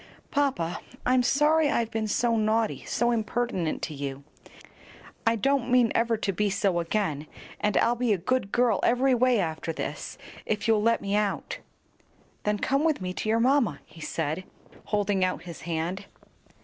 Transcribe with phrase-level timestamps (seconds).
[0.31, 4.23] "Papa, I'm sorry I've been so naughty, so impertinent to you.
[5.27, 7.27] I don't mean ever to be so again;
[7.59, 11.59] and I'll be a good girl every way after this, if you'll let me out."
[12.45, 14.43] "Then come with me to your mamma," he said,
[14.85, 16.05] holding out his hand.